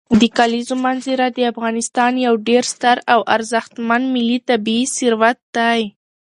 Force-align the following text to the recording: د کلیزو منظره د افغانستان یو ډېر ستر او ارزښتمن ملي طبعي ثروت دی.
د 0.21 0.23
کلیزو 0.37 0.75
منظره 0.85 1.25
د 1.31 1.39
افغانستان 1.51 2.11
یو 2.25 2.33
ډېر 2.47 2.63
ستر 2.73 2.97
او 3.13 3.19
ارزښتمن 3.35 4.01
ملي 4.13 4.39
طبعي 4.49 4.81
ثروت 4.97 5.39
دی. 5.57 5.81